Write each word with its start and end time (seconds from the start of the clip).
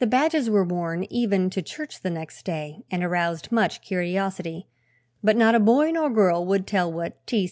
The 0.00 0.08
badges 0.08 0.50
were 0.50 0.64
worn 0.64 1.04
even 1.04 1.48
to 1.50 1.62
church 1.62 2.00
the 2.02 2.10
next 2.10 2.44
day 2.44 2.82
and 2.90 3.04
aroused 3.04 3.52
much 3.52 3.80
curiosity; 3.80 4.66
but 5.22 5.36
not 5.36 5.54
a 5.54 5.60
boy 5.60 5.92
nor 5.92 6.10
girl 6.10 6.44
would 6.44 6.66
tell 6.66 6.92
what 6.92 7.24
"T. 7.28 7.48